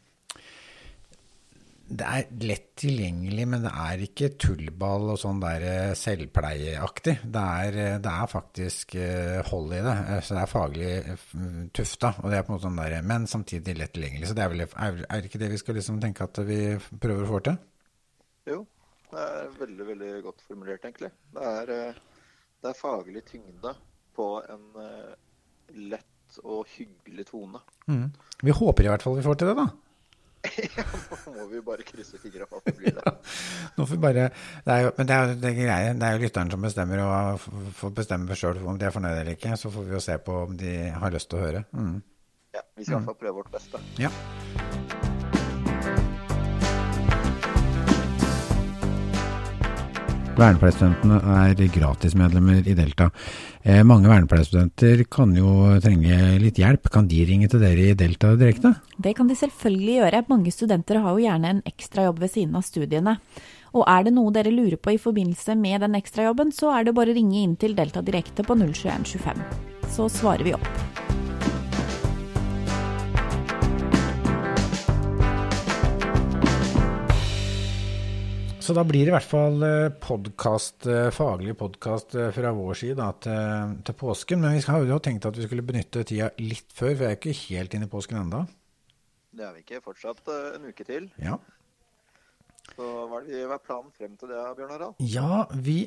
det 1.93 2.07
er 2.09 2.29
lett 2.49 2.69
tilgjengelig, 2.81 3.45
men 3.53 3.65
det 3.67 3.71
er 3.85 4.03
ikke 4.07 4.31
tullball 4.41 5.11
og 5.13 5.19
sånn 5.21 5.43
der 5.43 5.65
eh, 5.67 5.95
selvpleieaktig. 5.99 7.15
Det 7.35 7.43
er, 7.63 7.77
eh, 7.83 7.99
det 8.03 8.13
er, 8.13 8.31
faktisk 8.33 8.95
eh, 8.97 9.41
hold 9.51 9.75
i 9.77 9.83
det. 9.85 9.97
Så 10.25 10.37
det 10.37 10.43
er 10.43 10.51
faglig 10.51 10.93
tufta, 11.77 12.15
og 12.23 12.33
det 12.33 12.39
er 12.39 12.47
på 12.47 12.53
en 12.53 12.57
måte 12.57 12.67
sånn 12.69 12.81
der, 12.81 12.97
men 13.13 13.29
samtidig 13.31 13.77
lett 13.77 13.93
tilgjengelig. 13.97 14.31
Så 14.31 14.39
det 14.39 14.47
er 14.47 14.55
vel 14.55 14.65
er, 14.65 15.03
er 15.05 15.29
ikke 15.29 15.43
det 15.43 15.53
vi 15.53 15.61
skal 15.61 15.79
liksom 15.79 16.01
tenke 16.03 16.29
at 16.29 16.43
vi 16.49 16.61
prøver 16.81 17.27
å 17.27 17.33
få 17.35 17.43
til? 17.51 17.61
Jo, 18.49 18.59
det 19.13 19.29
er 19.29 19.55
veldig, 19.61 19.91
veldig 19.93 20.15
godt 20.25 20.49
formulert, 20.49 20.89
egentlig. 20.89 21.13
Det 21.37 21.53
er, 21.61 22.01
det 22.65 22.73
er 22.73 22.81
faglig 22.81 23.27
tyngde 23.29 23.77
på 24.17 24.33
en 24.49 24.67
lett 25.93 26.41
og 26.43 26.65
hyggelig 26.73 27.29
tone. 27.29 27.61
Mm. 27.85 28.09
Vi 28.41 28.55
håper 28.57 28.89
i 28.89 28.95
hvert 28.95 29.05
fall 29.05 29.21
vi 29.21 29.25
får 29.29 29.43
til 29.43 29.53
det, 29.53 29.61
da. 29.61 29.92
Ja, 30.43 30.85
nå 31.27 31.35
må 31.37 31.47
vi 31.51 31.61
bare 31.65 31.87
krysse 31.87 32.19
fingra 32.23 32.49
for 32.51 32.63
at 32.63 32.71
det 32.71 32.77
blir 32.79 32.97
det. 32.99 33.15
nå 33.77 33.87
får 33.87 33.95
vi 33.95 34.01
bare, 34.03 34.29
det 34.67 34.75
er 34.77 34.87
jo, 34.87 34.93
men 34.99 35.11
det 35.11 35.17
er 35.17 35.23
jo 35.29 35.39
det 35.45 35.55
greie, 35.59 35.95
det 35.99 36.09
er 36.09 36.17
jo 36.17 36.25
lytteren 36.25 36.53
som 36.55 36.67
bestemmer, 36.69 37.05
og 37.07 37.47
får 37.79 37.95
bestemme 38.03 38.39
sjøl 38.39 38.63
om 38.67 38.81
de 38.81 38.89
er 38.89 38.97
fornøyd 38.97 39.21
eller 39.21 39.37
ikke. 39.37 39.57
Så 39.61 39.73
får 39.75 39.89
vi 39.89 39.97
jo 39.97 40.03
se 40.03 40.19
på 40.27 40.43
om 40.49 40.59
de 40.59 40.77
har 40.97 41.15
lyst 41.15 41.31
til 41.31 41.41
å 41.41 41.47
høre. 41.47 41.65
Mm. 41.73 41.97
Ja, 42.53 42.67
vi 42.77 42.85
skal 42.85 42.99
i 42.99 42.99
hvert 42.99 43.11
fall 43.13 43.21
prøve 43.25 43.41
vårt 43.41 43.55
beste. 43.55 43.81
Ja. 44.03 44.13
Vernepleierstudentene 50.33 51.19
er 51.37 51.59
gratismedlemmer 51.75 52.69
i 52.69 52.75
Delta. 52.77 53.11
Eh, 53.63 53.83
mange 53.85 54.09
vernepleierstudenter 54.09 55.05
kan 55.13 55.35
jo 55.37 55.75
trenge 55.85 56.39
litt 56.41 56.61
hjelp. 56.61 56.89
Kan 56.93 57.11
de 57.11 57.21
ringe 57.29 57.51
til 57.53 57.61
dere 57.61 57.91
i 57.91 57.99
Delta 57.99 58.33
direkte? 58.41 58.73
Det 58.97 59.13
kan 59.19 59.29
de 59.29 59.37
selvfølgelig 59.37 59.99
gjøre. 59.99 60.25
Mange 60.33 60.55
studenter 60.55 61.03
har 61.05 61.13
jo 61.13 61.27
gjerne 61.27 61.53
en 61.53 61.63
ekstrajobb 61.69 62.25
ved 62.25 62.33
siden 62.33 62.57
av 62.57 62.65
studiene. 62.65 63.19
Og 63.77 63.85
er 63.89 64.09
det 64.09 64.17
noe 64.17 64.33
dere 64.33 64.53
lurer 64.53 64.81
på 64.81 64.97
i 64.97 65.01
forbindelse 65.01 65.57
med 65.61 65.85
den 65.85 66.01
ekstrajobben, 66.01 66.53
så 66.53 66.73
er 66.79 66.89
det 66.89 66.97
bare 66.97 67.13
å 67.13 67.17
ringe 67.21 67.45
inn 67.45 67.57
til 67.61 67.77
Delta 67.77 68.05
direkte 68.05 68.45
på 68.45 68.57
02125. 68.57 69.47
Så 69.93 70.09
svarer 70.13 70.49
vi 70.49 70.57
opp. 70.57 71.02
Så 78.63 78.75
da 78.77 78.85
blir 78.87 79.03
det 79.03 79.11
i 79.11 79.15
hvert 79.17 79.27
fall 79.27 79.65
eh, 79.67 79.95
podcast, 79.99 80.85
eh, 80.87 81.09
faglig 81.11 81.57
podkast 81.59 82.15
eh, 82.15 82.29
fra 82.31 82.53
vår 82.55 82.77
side 82.79 82.95
da, 82.95 83.09
til, 83.25 83.73
til, 83.83 83.97
påsken. 83.99 84.39
Men 84.39 84.55
vi 84.55 84.61
har 84.63 84.85
jo 84.87 84.99
tenkt 85.03 85.25
at 85.27 85.39
vi 85.39 85.49
skulle 85.49 85.65
benytte 85.67 86.05
tida 86.07 86.29
litt 86.39 86.69
før, 86.71 86.93
for 86.93 87.03
jeg 87.03 87.11
er 87.11 87.19
ikke 87.19 87.35
helt 87.41 87.73
inne 87.75 87.89
i 87.89 87.91
påsken 87.91 88.21
enda. 88.21 88.45
Det 89.35 89.43
er 89.49 89.57
vi 89.57 89.65
ikke. 89.65 89.81
Fortsatt 89.83 90.31
en 90.31 90.69
uke 90.69 90.87
til. 90.87 91.09
Ja. 91.19 91.41
Så 92.69 92.87
hva 93.11 93.19
er, 93.19 93.27
det, 93.27 93.41
hva 93.51 93.57
er 93.57 93.65
planen 93.65 93.91
frem 93.97 94.13
til 94.21 94.31
det, 94.31 94.45
Bjørn 94.61 94.71
Harald? 94.77 95.01
Ja, 95.11 95.41
vi 95.59 95.79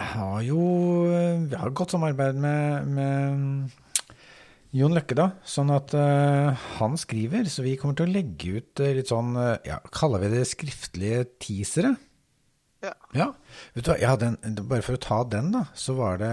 har 0.00 0.38
jo 0.46 0.62
vi 1.50 1.58
har 1.60 1.74
godt 1.76 1.92
samarbeid 1.92 2.38
med, 2.40 2.88
med 2.96 3.74
Jon 4.78 4.96
Løkke, 4.96 5.18
da. 5.18 5.26
Sånn 5.44 5.74
at 5.74 5.92
uh, 5.92 6.64
han 6.78 6.96
skriver, 6.96 7.44
så 7.52 7.66
vi 7.66 7.76
kommer 7.76 7.98
til 8.00 8.08
å 8.08 8.14
legge 8.14 8.56
ut 8.56 8.82
litt 8.96 9.12
sånn, 9.12 9.36
ja, 9.68 9.82
kaller 9.92 10.24
vi 10.24 10.32
det 10.38 10.46
skriftlige 10.48 11.26
teasere? 11.36 11.92
Ja. 12.82 12.94
ja. 13.16 13.28
Vet 13.76 13.86
du 13.86 13.92
hva, 13.94 14.16
den, 14.18 14.38
bare 14.62 14.82
for 14.84 14.98
å 14.98 15.02
ta 15.02 15.22
den, 15.28 15.52
da, 15.54 15.66
så 15.78 15.94
var 15.98 16.18
det, 16.22 16.32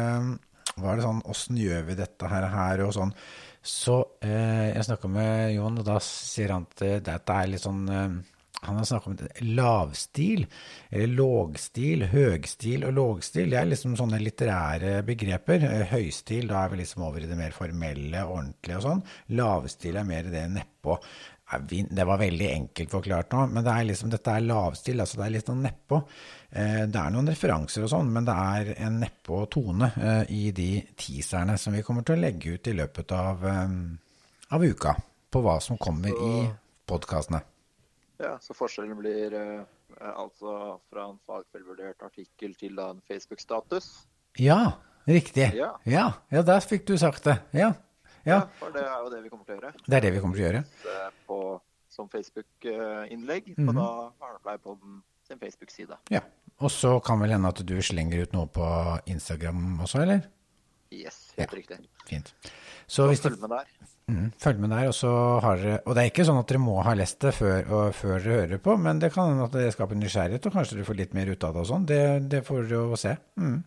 var 0.80 0.98
det 0.98 1.06
sånn 1.06 1.22
Åssen 1.30 1.60
gjør 1.62 1.86
vi 1.92 2.00
dette 2.00 2.32
her, 2.32 2.50
her 2.54 2.84
og 2.88 2.96
sånn. 2.98 3.14
Så 3.62 4.00
eh, 4.26 4.72
jeg 4.72 4.88
snakka 4.88 5.12
med 5.12 5.54
Jon, 5.54 5.80
og 5.82 5.88
da 5.88 6.00
sier 6.04 6.56
han 6.56 6.66
at 6.70 6.86
dette 7.06 7.40
er 7.42 7.50
litt 7.52 7.66
sånn 7.66 7.84
eh, 7.92 8.20
han 8.62 8.76
har 8.76 8.84
snakka 8.84 9.10
om 9.10 9.18
lavstil, 9.56 10.46
eller 10.92 11.14
lågstil, 11.16 12.04
høgstil 12.12 12.84
og 12.90 12.96
lågstil. 12.98 13.54
Det 13.54 13.60
er 13.60 13.70
liksom 13.70 13.96
sånne 13.96 14.20
litterære 14.20 14.98
begreper. 15.08 15.64
Eh, 15.70 15.86
høystil, 15.94 16.50
da 16.50 16.66
er 16.66 16.74
vi 16.74 16.82
liksom 16.82 17.06
over 17.08 17.24
i 17.24 17.30
det 17.30 17.38
mer 17.40 17.56
formelle, 17.56 18.26
ordentlige 18.26 18.82
og 18.82 18.86
sånn. 18.88 19.04
Lavstil 19.40 20.02
er 20.02 20.10
mer 20.10 20.28
det 20.34 20.44
nedpå. 20.58 20.98
Det 21.50 22.04
var 22.06 22.20
veldig 22.22 22.48
enkelt 22.52 22.92
forklart 22.92 23.32
nå, 23.34 23.48
men 23.50 23.64
det 23.66 23.74
er 23.74 23.86
liksom, 23.90 24.10
dette 24.14 24.34
er 24.38 24.44
lavstil, 24.46 25.00
altså 25.02 25.18
det 25.18 25.24
er 25.26 25.32
litt 25.34 25.48
sånn 25.50 25.64
nedpå. 25.66 25.98
Eh, 26.52 26.84
det 26.86 27.00
er 27.02 27.16
noen 27.16 27.32
referanser 27.32 27.88
og 27.88 27.90
sånn, 27.90 28.12
men 28.14 28.28
det 28.28 28.36
er 28.38 28.70
en 28.86 29.00
nedpå 29.02 29.40
tone 29.50 29.90
eh, 29.98 30.30
i 30.30 30.52
de 30.54 30.70
teaserne 30.94 31.58
som 31.58 31.74
vi 31.74 31.82
kommer 31.86 32.06
til 32.06 32.20
å 32.20 32.22
legge 32.22 32.54
ut 32.54 32.70
i 32.70 32.76
løpet 32.78 33.16
av, 33.18 33.48
eh, 33.50 33.74
av 34.54 34.68
uka, 34.68 34.94
på 35.34 35.42
hva 35.46 35.58
som 35.66 35.82
kommer 35.82 36.14
så, 36.14 36.30
i 36.30 36.46
podkastene. 36.90 37.42
Ja, 38.22 38.36
så 38.44 38.54
forskjellen 38.54 38.98
blir 39.00 39.34
altså 39.98 40.56
fra 40.92 41.06
en 41.08 41.20
fagfellevurdert 41.26 42.04
artikkel 42.06 42.54
til 42.60 42.78
da 42.78 42.92
en 42.94 43.02
Facebook-status? 43.10 43.90
Ja, 44.38 44.76
riktig. 45.10 45.50
Ja. 45.58 45.72
Ja, 45.90 46.10
ja, 46.30 46.46
der 46.46 46.62
fikk 46.62 46.86
du 46.90 46.98
sagt 47.00 47.26
det. 47.26 47.40
Ja. 47.58 47.74
Ja. 48.26 48.42
For 48.60 48.74
det 48.76 48.84
er 48.86 48.98
jo 49.04 49.12
det 49.14 49.24
vi 49.24 49.30
kommer 49.32 49.46
til 49.46 49.56
å 49.56 49.60
gjøre. 49.60 49.74
Det 49.86 49.98
er 49.98 50.06
det 50.06 50.14
vi 50.16 50.24
kommer 50.24 50.40
til 50.40 50.46
å 50.46 50.50
gjøre. 50.50 50.64
På, 51.28 51.38
som 51.90 52.10
Facebook-innlegg 52.10 53.54
på 53.56 53.62
mm 53.62 53.70
-hmm. 53.70 53.80
da 53.80 54.12
Vernepleierpodden 54.26 55.02
sin 55.28 55.40
Facebook-side. 55.40 55.98
Ja. 56.10 56.22
Og 56.60 56.72
så 56.72 57.00
kan 57.00 57.22
vel 57.22 57.32
hende 57.32 57.48
at 57.48 57.62
du 57.68 57.82
slenger 57.82 58.22
ut 58.22 58.34
noe 58.34 58.48
på 58.48 58.66
Instagram 59.06 59.80
også, 59.86 60.02
eller? 60.02 60.22
Yes, 60.92 61.34
Helt 61.38 61.54
riktig. 61.54 61.78
Fint. 62.10 62.34
Så 62.90 63.06
hvis 63.08 63.22
Følg 63.22 63.40
med 63.40 63.50
der. 63.50 63.68
mm, 64.08 64.32
følg 64.42 64.60
med 64.60 64.70
der, 64.70 64.88
og 64.88 64.94
så 64.94 65.12
har 65.40 65.56
dere 65.56 65.80
Og 65.86 65.96
det 65.96 66.02
er 66.02 66.10
ikke 66.10 66.26
sånn 66.26 66.40
at 66.40 66.50
dere 66.50 66.62
må 66.64 66.82
ha 66.82 66.94
lest 66.98 67.22
det 67.22 67.34
før, 67.38 67.60
og, 67.70 67.94
før 67.94 68.18
dere 68.18 68.40
hører 68.42 68.58
på, 68.58 68.78
men 68.78 69.00
det 69.00 69.12
kan 69.14 69.30
hende 69.30 69.46
at 69.46 69.54
det 69.54 69.74
skaper 69.74 69.96
nysgjerrighet, 69.96 70.46
og 70.46 70.54
kanskje 70.54 70.80
dere 70.80 70.86
får 70.86 70.98
litt 70.98 71.14
mer 71.14 71.30
ut 71.30 71.44
av 71.44 71.54
det 71.54 71.62
og 71.62 71.70
sånn. 71.70 71.86
Det, 71.86 72.02
det 72.32 72.42
får 72.48 72.64
dere 72.64 72.82
jo 72.82 72.96
se. 72.98 73.16
Mm. 73.38 73.64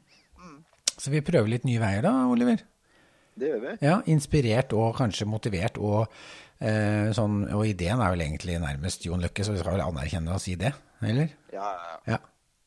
Så 0.99 1.11
vi 1.15 1.23
prøver 1.25 1.49
litt 1.49 1.65
nye 1.65 1.81
veier 1.83 2.03
da, 2.03 2.13
Oliver. 2.31 2.67
Det 3.39 3.49
gjør 3.49 3.63
vi. 3.63 3.75
Ja, 3.85 3.99
inspirert 4.13 4.75
og 4.77 4.97
kanskje 4.99 5.29
motivert, 5.29 5.79
og, 5.81 6.13
eh, 6.61 7.09
sånn, 7.17 7.47
og 7.55 7.65
ideen 7.69 8.01
er 8.01 8.13
vel 8.13 8.25
egentlig 8.27 8.59
nærmest 8.61 9.07
Jon 9.07 9.23
Løkke, 9.25 9.45
så 9.45 9.55
vi 9.55 9.63
skal 9.63 9.79
vel 9.79 9.87
anerkjenne 9.87 10.35
og 10.35 10.43
si 10.45 10.57
det, 10.61 10.75
eller? 11.01 11.33
Ja, 11.55 11.65
ja, 11.65 11.89
ja. 11.89 11.99
Ja. 12.15 12.19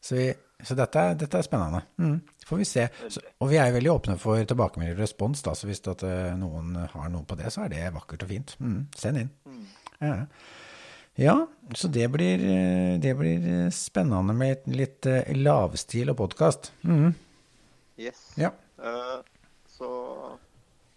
Så, 0.02 0.18
vi, 0.18 0.28
så 0.66 0.78
dette, 0.78 1.04
dette 1.22 1.40
er 1.40 1.46
spennende. 1.46 1.82
Mm. 2.02 2.20
Får 2.46 2.62
vi 2.62 2.68
se. 2.70 2.84
Så, 3.10 3.22
og 3.42 3.50
vi 3.50 3.58
er 3.58 3.74
veldig 3.74 3.92
åpne 3.94 4.18
for 4.22 4.42
tilbakemelding 4.46 4.98
og 4.98 5.02
respons, 5.02 5.42
da, 5.46 5.56
så 5.58 5.70
hvis 5.70 5.82
det 5.86 5.96
at 5.96 6.06
eh, 6.06 6.36
noen 6.38 6.76
har 6.78 7.10
noe 7.14 7.26
på 7.26 7.38
det, 7.40 7.50
så 7.54 7.66
er 7.66 7.74
det 7.74 7.88
vakkert 7.96 8.26
og 8.26 8.32
fint. 8.34 8.56
Mm. 8.62 8.80
Send 8.98 9.22
inn. 9.22 9.32
Ja. 10.02 10.16
ja, 11.22 11.36
så 11.74 11.90
det 11.90 12.10
blir, 12.14 12.42
eh, 12.42 12.98
det 13.02 13.16
blir 13.18 13.50
eh, 13.54 13.70
spennende 13.74 14.36
med 14.38 14.66
litt 14.70 15.10
lavstil 15.38 16.14
og 16.14 16.20
podkast. 16.22 16.74
Mm. 16.86 17.14
Yes. 18.02 18.28
Ja. 18.38 18.52
Uh, 18.76 19.24
så 19.72 19.88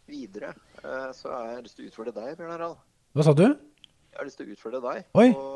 videre 0.08 0.52
eh, 0.82 1.08
så 1.16 1.32
har 1.32 1.50
jeg 1.52 1.64
lyst 1.66 1.78
til 1.78 1.86
å 1.86 1.92
utfordre 1.92 2.14
deg, 2.16 2.34
Bjørn 2.38 2.54
Harald. 2.54 2.80
Hva 3.16 3.26
sa 3.26 3.34
du? 3.36 3.46
Jeg 3.48 4.18
har 4.18 4.28
lyst 4.28 4.40
til 4.40 4.48
å 4.48 4.54
utfordre 4.56 4.80
deg 4.84 5.20
Oi. 5.20 5.28
på 5.36 5.48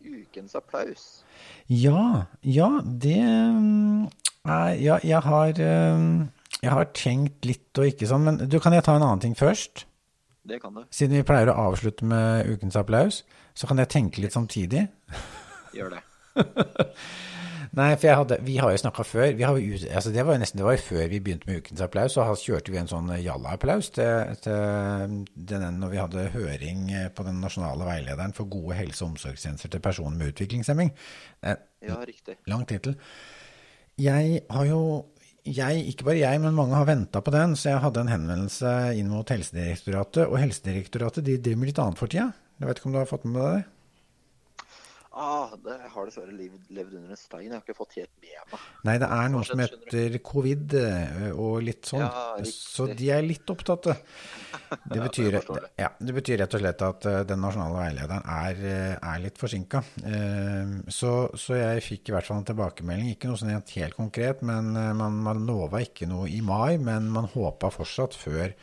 ukens 0.00 0.56
applaus. 0.56 1.06
Ja, 1.68 2.26
ja, 2.46 2.70
det 2.84 3.20
mm, 3.20 4.06
er 4.48 4.76
Ja, 4.80 4.96
jeg 5.04 5.20
har 5.26 5.52
mm, 5.60 6.30
Jeg 6.62 6.72
har 6.72 6.88
tenkt 6.96 7.44
litt 7.48 7.80
og 7.80 7.90
ikke 7.90 8.08
sånn, 8.08 8.24
men 8.26 8.40
du, 8.44 8.58
kan 8.60 8.76
jeg 8.76 8.84
ta 8.86 8.96
en 8.96 9.04
annen 9.04 9.24
ting 9.24 9.36
først? 9.36 9.86
Det 10.50 10.60
kan 10.62 10.74
du. 10.74 10.84
Siden 10.92 11.20
vi 11.20 11.26
pleier 11.26 11.52
å 11.52 11.58
avslutte 11.68 12.06
med 12.08 12.48
ukens 12.48 12.76
applaus, 12.80 13.22
så 13.54 13.68
kan 13.68 13.80
jeg 13.80 13.92
tenke 13.92 14.22
litt 14.24 14.34
samtidig. 14.34 14.86
Gjør 15.76 15.98
det. 15.98 16.02
Nei, 17.78 17.92
for 17.94 18.10
hadde, 18.18 18.36
vi 18.42 18.56
har 18.58 18.72
jo 18.74 18.78
snakka 18.82 19.04
før. 19.06 19.28
Vi 19.38 19.44
har 19.46 19.58
altså 19.94 20.10
det 20.10 20.24
var 20.26 20.34
jo 20.34 20.42
nesten 20.42 20.58
det 20.58 20.64
var 20.66 20.74
jo 20.74 20.82
før 20.82 21.04
vi 21.12 21.20
begynte 21.22 21.46
med 21.46 21.60
ukens 21.62 21.82
applaus. 21.84 22.16
Så 22.16 22.24
kjørte 22.42 22.74
vi 22.74 22.80
en 22.80 22.90
sånn 22.90 23.12
jalla-applaus 23.22 23.92
til, 23.94 24.32
til 24.42 25.20
den 25.52 25.78
når 25.78 25.92
vi 25.92 26.00
hadde 26.02 26.24
høring 26.34 26.88
på 27.14 27.26
den 27.28 27.38
nasjonale 27.44 27.86
veilederen 27.86 28.34
for 28.34 28.50
gode 28.50 28.74
helse- 28.80 29.06
og 29.06 29.12
omsorgstjenester 29.12 29.70
til 29.70 29.84
personer 29.84 30.18
med 30.18 30.34
utviklingshemming. 30.34 30.90
Det 31.38 31.54
er 31.54 31.62
Ja, 31.86 32.00
riktig. 32.04 32.36
Lang 32.50 32.66
tittel. 32.68 32.98
Jeg 34.00 34.42
har 34.50 34.66
jo 34.66 34.82
jeg, 35.46 35.86
ikke 35.94 36.04
bare 36.04 36.18
jeg, 36.20 36.40
men 36.42 36.54
mange 36.54 36.76
har 36.76 36.84
venta 36.84 37.22
på 37.24 37.32
den, 37.32 37.54
så 37.56 37.70
jeg 37.70 37.80
hadde 37.84 38.02
en 38.02 38.12
henvendelse 38.12 38.72
inn 38.98 39.08
mot 39.08 39.30
Helsedirektoratet. 39.30 40.26
Og 40.26 40.36
Helsedirektoratet 40.42 41.24
de 41.24 41.38
driver 41.38 41.62
med 41.62 41.70
litt 41.70 41.80
annet 41.80 42.00
for 42.00 42.12
tida. 42.12 42.32
Jeg 42.60 42.68
vet 42.68 42.80
ikke 42.80 42.90
om 42.90 42.96
du 42.96 43.00
har 43.00 43.08
fått 43.08 43.24
med 43.24 43.40
deg 43.40 43.54
det? 43.60 43.68
Ah, 45.10 45.50
det 45.58 45.74
har 45.90 46.06
dessverre 46.06 46.30
levd, 46.30 46.68
levd 46.70 46.92
under 47.00 47.14
en 47.16 47.18
stein. 47.18 47.48
Jeg 47.48 47.56
har 47.56 47.64
ikke 47.64 47.74
fått 47.74 47.96
helt 47.98 48.12
med 48.22 48.36
meg. 48.52 48.66
Nei, 48.86 48.94
det 49.02 49.08
er 49.16 49.32
noe 49.32 49.46
som 49.48 49.62
heter 49.62 50.18
covid 50.22 50.76
eh, 50.78 51.24
og 51.34 51.56
litt 51.66 51.90
sånn. 51.90 52.04
Ja, 52.04 52.36
så 52.46 52.86
de 52.94 53.08
er 53.10 53.26
litt 53.26 53.50
opptatt. 53.50 53.90
Det 54.90 54.98
betyr, 54.98 55.34
ja, 55.34 55.40
det. 55.46 55.68
ja, 55.78 55.88
det 55.98 56.14
betyr 56.14 56.38
rett 56.40 56.54
og 56.54 56.62
slett 56.62 56.82
at 56.86 57.06
eh, 57.10 57.18
den 57.26 57.42
nasjonale 57.42 57.74
veilederen 57.78 58.28
er, 58.30 58.62
eh, 58.70 58.94
er 59.12 59.22
litt 59.22 59.38
forsinka. 59.38 59.82
Så, 60.90 61.12
så 61.38 61.58
jeg 61.58 61.82
fikk 61.86 62.10
i 62.10 62.14
hvert 62.14 62.26
fall 62.26 62.40
en 62.40 62.46
tilbakemelding. 62.48 63.12
Ikke 63.14 63.30
noe 63.30 63.38
sånn 63.40 63.52
helt 63.54 63.98
konkret, 63.98 64.44
men 64.46 64.70
eh, 64.78 64.92
man, 64.96 65.18
man 65.26 65.42
lova 65.46 65.82
ikke 65.84 66.08
noe 66.10 66.30
i 66.30 66.40
mai, 66.44 66.78
men 66.78 67.10
man 67.12 67.28
håpa 67.34 67.70
fortsatt 67.74 68.16
før 68.18 68.54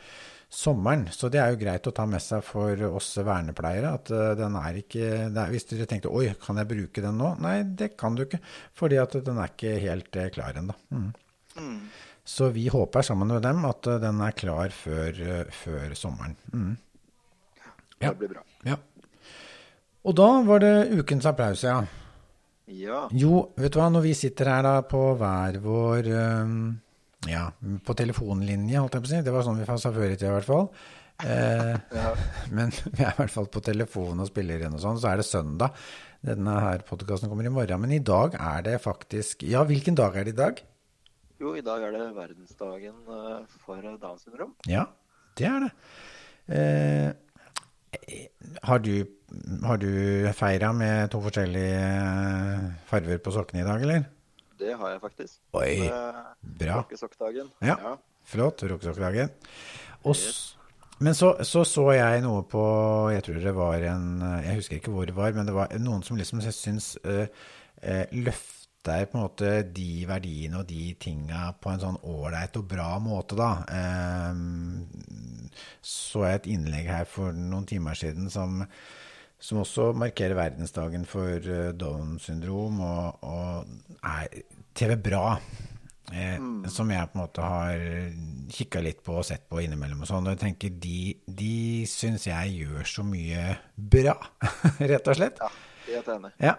sommeren. 0.48 1.06
Så 1.12 1.28
det 1.32 1.40
er 1.42 1.52
jo 1.52 1.60
greit 1.60 1.86
å 1.86 1.92
ta 1.94 2.06
med 2.08 2.22
seg 2.24 2.42
for 2.46 2.82
oss 2.88 3.12
vernepleiere. 3.20 3.92
At 4.00 4.12
eh, 4.14 4.34
den 4.38 4.56
er 4.58 4.80
ikke 4.80 5.06
er, 5.28 5.52
Hvis 5.52 5.68
dere 5.70 5.88
tenkte 5.90 6.12
oi, 6.12 6.30
kan 6.40 6.60
jeg 6.60 6.70
bruke 6.70 7.04
den 7.04 7.20
nå? 7.20 7.34
Nei, 7.44 7.60
det 7.78 7.92
kan 8.00 8.16
du 8.16 8.24
ikke. 8.24 8.40
Fordi 8.78 9.00
at 9.02 9.16
den 9.26 9.40
er 9.40 9.52
ikke 9.52 9.76
helt 9.84 10.16
eh, 10.16 10.32
klar 10.34 10.58
ennå. 10.58 10.76
Mm. 10.94 11.08
Mm. 11.58 11.78
Så 12.28 12.50
vi 12.54 12.66
håper 12.72 13.04
sammen 13.04 13.30
med 13.32 13.44
dem 13.44 13.64
at 13.68 13.88
eh, 13.88 14.00
den 14.02 14.24
er 14.24 14.36
klar 14.36 14.74
før, 14.74 15.22
før 15.52 15.96
sommeren. 15.98 16.36
Mm. 16.52 16.74
Ja. 17.98 18.12
Det 18.12 18.18
blir 18.20 18.36
bra. 18.36 18.44
Ja. 18.68 18.78
Og 20.08 20.14
da 20.16 20.28
var 20.46 20.62
det 20.62 20.74
ukens 20.96 21.26
applaus, 21.28 21.64
ja. 21.66 21.82
Ja. 22.68 23.06
Jo, 23.16 23.48
vet 23.56 23.72
du 23.72 23.78
hva, 23.80 23.88
når 23.92 24.04
vi 24.04 24.12
sitter 24.16 24.50
her 24.52 24.64
da 24.64 24.74
på 24.84 25.00
hver 25.18 25.56
vår 25.64 26.08
eh, 26.12 26.52
Ja, 27.26 27.48
på 27.84 27.94
telefonlinje, 27.98 28.78
holdt 28.78 28.94
jeg 28.94 29.02
på 29.02 29.08
å 29.08 29.10
si. 29.10 29.22
Det 29.26 29.32
var 29.34 29.42
sånn 29.46 29.58
vi 29.58 29.66
sa 29.66 29.90
før 29.90 30.06
i 30.12 30.16
tida, 30.16 30.30
i 30.30 30.36
hvert 30.36 30.46
fall. 30.46 30.68
Eh, 31.24 31.74
Ja. 31.98 32.12
men 32.54 32.70
vi 32.70 33.02
er 33.02 33.10
i 33.10 33.18
hvert 33.18 33.34
fall 33.34 33.48
på 33.50 33.62
telefon 33.66 34.22
og 34.22 34.28
spiller 34.30 34.62
inn 34.62 34.76
og 34.78 34.82
sånn, 34.84 35.00
så 35.02 35.10
er 35.12 35.20
det 35.22 35.26
søndag. 35.26 35.74
Denne 36.24 36.54
her 36.62 36.82
podkasten 36.86 37.30
kommer 37.30 37.46
i 37.46 37.52
morgen. 37.54 37.80
Men 37.82 37.94
i 37.94 38.02
dag 38.02 38.34
er 38.38 38.62
det 38.66 38.76
faktisk 38.82 39.42
Ja, 39.46 39.64
hvilken 39.66 39.98
dag 39.98 40.16
er 40.18 40.26
det 40.26 40.34
i 40.34 40.38
dag? 40.38 40.62
Jo, 41.38 41.52
i 41.54 41.62
dag 41.62 41.82
er 41.86 41.92
det 41.94 42.06
verdensdagen 42.16 42.96
eh, 43.14 43.58
for 43.62 43.82
Downs 44.02 44.24
syndrom. 44.26 44.54
Ja, 44.66 44.88
det 45.38 45.46
er 45.46 45.66
det. 45.66 45.72
Eh, 46.48 47.10
har 48.66 48.78
du, 48.82 48.92
har 49.62 49.78
du 49.80 49.90
feira 50.36 50.72
med 50.74 51.10
to 51.12 51.20
forskjellige 51.22 51.82
eh, 51.82 52.66
farver 52.90 53.22
på 53.22 53.34
sokkene 53.34 53.62
i 53.62 53.68
dag, 53.68 53.82
eller? 53.86 54.06
Det 54.58 54.74
har 54.74 54.90
jeg 54.90 55.00
faktisk. 55.00 55.40
Oi, 55.54 55.88
bra. 56.58 56.80
Rockesokkdagen. 56.82 57.50
Ja. 57.62 57.96
Flott. 58.26 58.62
Rockesokkdagen. 58.62 59.30
Men 60.98 61.14
så, 61.14 61.36
så 61.46 61.62
så 61.62 61.84
jeg 61.94 62.22
noe 62.24 62.42
på 62.50 62.62
Jeg 63.12 63.22
tror 63.26 63.36
det 63.42 63.54
var 63.54 63.84
en 63.86 64.06
Jeg 64.42 64.58
husker 64.58 64.80
ikke 64.80 64.94
hvor 64.94 65.06
det 65.06 65.14
var, 65.14 65.34
men 65.36 65.46
det 65.46 65.54
var 65.54 65.74
noen 65.78 66.02
som 66.02 66.18
liksom 66.18 66.42
syns 66.42 66.96
uh, 67.06 67.26
uh, 67.84 68.04
løfter 68.18 69.06
på 69.10 69.18
en 69.18 69.24
måte 69.24 69.50
de 69.74 70.06
verdiene 70.08 70.62
og 70.62 70.68
de 70.70 70.94
tinga 70.98 71.52
på 71.60 71.70
en 71.70 71.82
sånn 71.82 71.98
ålreit 72.08 72.56
og 72.56 72.68
bra 72.70 72.92
måte, 73.02 73.36
da. 73.36 73.50
Uh, 73.68 74.32
så 75.84 76.24
jeg 76.24 76.38
et 76.38 76.48
innlegg 76.54 76.88
her 76.88 77.04
for 77.10 77.36
noen 77.36 77.66
timer 77.68 77.98
siden 77.98 78.30
som 78.32 78.62
som 79.40 79.60
også 79.62 79.92
markerer 79.94 80.34
verdensdagen 80.38 81.04
for 81.06 81.44
Down 81.78 82.16
syndrom, 82.22 82.80
og, 82.82 83.22
og 83.22 84.02
er 84.02 84.42
TV 84.74 84.96
Bra. 85.08 85.38
Eh, 86.08 86.38
Som 86.72 86.88
jeg 86.90 87.04
på 87.12 87.18
en 87.18 87.20
måte 87.20 87.44
har 87.44 87.82
kikka 88.54 88.80
litt 88.80 89.02
på 89.04 89.18
og 89.20 89.26
sett 89.28 89.42
på 89.50 89.60
innimellom. 89.60 90.00
og 90.02 90.08
sånn, 90.08 90.24
og 90.24 90.32
jeg 90.32 90.40
tenker 90.40 90.70
De, 90.80 91.00
de 91.28 91.84
syns 91.90 92.24
jeg 92.30 92.54
gjør 92.62 92.86
så 92.88 93.04
mye 93.04 93.42
bra, 93.76 94.14
rett 94.92 95.10
og 95.12 95.18
slett. 95.18 95.38
Ja, 95.42 95.50
helt 95.92 96.08
enig. 96.16 96.32
Ja. 96.40 96.54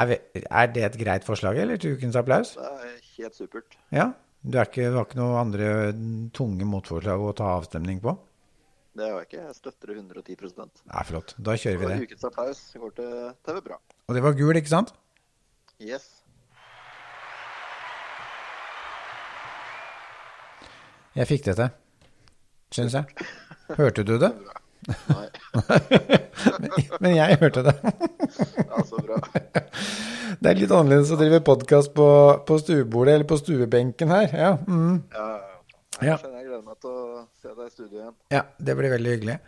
Er, 0.00 0.16
er 0.42 0.70
det 0.74 0.86
et 0.88 0.96
greit 0.98 1.26
forslag, 1.28 1.60
eller 1.60 1.78
til 1.78 1.94
ukens 1.98 2.16
applaus? 2.18 2.56
Det 2.56 2.70
er 2.88 2.94
helt 3.18 3.36
supert. 3.38 3.76
Ja? 3.94 4.08
Du, 4.42 4.56
ikke, 4.60 4.88
du 4.90 4.96
har 4.98 5.06
ikke 5.06 5.20
noen 5.20 5.36
andre 5.40 5.68
tunge 6.36 6.66
motforslag 6.68 7.22
å 7.28 7.34
ta 7.36 7.52
avstemning 7.60 8.00
på? 8.02 8.16
Det 8.94 9.06
har 9.10 9.16
jeg 9.18 9.26
ikke. 9.28 9.40
Jeg 9.48 9.54
støtter 9.58 9.90
det 9.90 9.96
110% 9.98 10.82
Nei, 10.86 11.04
flott. 11.08 11.34
Da 11.42 11.56
kjører 11.58 11.78
vi 11.80 11.86
Og 11.86 11.90
det. 11.90 11.96
ukens 12.06 12.26
applaus 12.28 12.60
går 12.78 12.92
til 12.98 13.14
TV 13.48 13.60
Bra. 13.66 13.78
Og 14.08 14.14
det 14.14 14.22
var 14.22 14.36
gul, 14.38 14.54
ikke 14.60 14.70
sant? 14.70 14.92
Yes. 15.82 16.04
Jeg 21.14 21.28
fikk 21.30 21.44
det 21.46 21.54
til, 21.60 21.68
syns 22.74 22.94
jeg. 22.98 23.26
Hørte 23.78 24.02
du 24.06 24.16
det? 24.18 24.32
Nei. 25.14 25.28
Men 27.02 27.14
jeg 27.16 27.38
hørte 27.42 27.62
det. 27.68 27.76
Ja, 28.74 28.82
så 28.88 28.98
bra. 29.04 29.18
Det 30.42 30.50
er 30.50 30.58
litt 30.58 30.72
annerledes 30.74 31.12
å 31.14 31.18
drive 31.20 31.38
podkast 31.46 31.92
på, 31.94 32.06
på 32.48 32.56
stuebordet 32.58 33.14
eller 33.14 33.28
på 33.30 33.38
stuebenken 33.38 34.10
her. 34.10 34.26
Ja, 34.34 34.50
mm. 34.66 34.96
Ja, 35.14 35.28
Ja. 36.02 36.16
Meg 36.74 36.82
til 36.82 36.90
å 36.90 37.24
se 37.40 37.54
deg 37.54 37.64
i 37.64 37.72
studio 37.72 38.02
igjen. 38.02 38.20
ja 38.34 38.44
det 38.58 38.76
blir 38.78 38.94
veldig 38.94 39.16
hyggelig. 39.16 39.38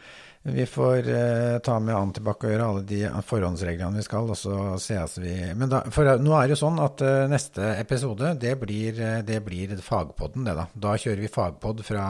Vi 0.46 0.62
får 0.70 1.08
eh, 1.10 1.58
ta 1.66 1.76
med 1.82 1.96
Antibac 1.98 2.44
og 2.44 2.52
gjøre 2.52 2.66
alle 2.70 2.82
de 2.86 3.00
forhåndsreglene 3.26 3.98
vi 3.98 4.04
skal, 4.06 4.28
og 4.30 4.38
så 4.38 4.76
sees 4.78 5.16
vi 5.18 5.32
Men 5.58 5.72
da, 5.72 5.80
for 5.90 6.06
eh, 6.06 6.20
nå 6.22 6.36
er 6.38 6.46
det 6.46 6.54
jo 6.54 6.60
sånn 6.60 6.78
at 6.84 7.02
eh, 7.02 7.24
neste 7.30 7.72
episode, 7.80 8.30
det 8.38 8.52
blir, 8.60 9.00
eh, 9.02 9.22
det 9.26 9.40
blir 9.42 9.74
fagpodden, 9.82 10.46
det 10.46 10.54
da. 10.54 10.68
Da 10.86 10.94
kjører 11.02 11.24
vi 11.24 11.32
fagpodd 11.32 11.82
fra, 11.86 12.04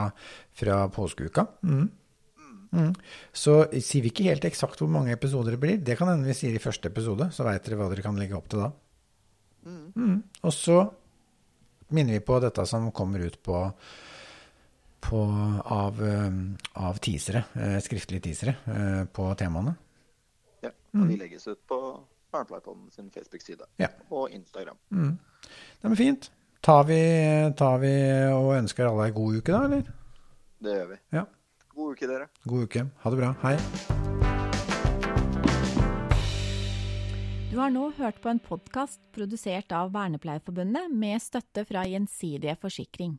fra 0.53 0.83
påskeuka. 0.93 1.47
Mm. 1.65 1.87
Mm. 2.77 2.93
Så 3.33 3.57
sier 3.79 4.05
vi 4.05 4.13
ikke 4.13 4.29
helt 4.29 4.45
eksakt 4.45 4.83
hvor 4.83 4.91
mange 4.93 5.15
episoder 5.17 5.57
det 5.57 5.63
blir. 5.63 5.81
Det 5.81 5.97
kan 5.97 6.13
hende 6.13 6.29
vi 6.29 6.37
sier 6.37 6.53
i 6.53 6.61
første 6.61 6.93
episode, 6.93 7.31
så 7.33 7.47
veit 7.47 7.65
dere 7.65 7.81
hva 7.81 7.89
dere 7.89 8.05
kan 8.05 8.21
legge 8.21 8.37
opp 8.37 8.53
til 8.53 8.67
da. 8.67 8.71
Mm. 9.67 10.21
Og 10.45 10.53
så 10.53 10.83
minner 11.97 12.19
vi 12.19 12.27
på 12.27 12.37
dette 12.43 12.67
som 12.69 12.91
kommer 12.95 13.25
ut 13.25 13.41
på, 13.43 13.63
på 15.01 15.21
av, 15.65 16.01
eh, 16.03 16.31
av 16.75 16.99
teasere, 16.99 17.45
eh, 17.55 17.79
skriftlige 17.85 18.23
teasere 18.29 18.57
eh, 18.67 19.05
på 19.13 19.29
temaene. 19.39 19.77
Ja, 20.63 20.71
og 20.95 21.09
De 21.09 21.17
legges 21.21 21.47
ut 21.47 21.61
på 21.69 21.79
Barnepleiepodden 22.33 22.91
sin 22.93 23.11
Facebook-side 23.11 23.65
Ja. 23.79 23.89
og 24.11 24.31
Instagram. 24.31 24.77
Det 24.91 25.91
er 25.91 25.95
fint. 25.95 26.31
Tar 26.63 26.85
vi, 26.85 27.01
tar 27.57 27.79
vi 27.79 27.93
og 28.35 28.57
ønsker 28.57 28.89
alle 28.89 29.05
ei 29.07 29.13
god 29.15 29.37
uke, 29.39 29.53
da, 29.53 29.65
eller? 29.65 29.83
Det 30.63 30.73
gjør 30.75 30.89
vi. 30.89 30.97
Ja. 31.13 31.25
God 31.77 31.93
uke, 31.95 32.07
dere. 32.09 32.29
God 32.49 32.63
uke. 32.67 32.87
Ha 33.05 33.11
det 33.11 33.19
bra. 33.21 33.33
Hei. 33.43 33.57
Du 37.51 37.61
har 37.61 37.71
nå 37.73 37.87
hørt 37.97 38.19
på 38.21 38.29
en 38.29 38.41
podkast 38.43 39.01
produsert 39.17 39.71
av 39.73 39.93
Vernepleierforbundet 39.95 40.91
med 40.93 41.23
støtte 41.23 41.63
fra 41.69 41.85
Gjensidige 41.89 42.57
Forsikring. 42.61 43.15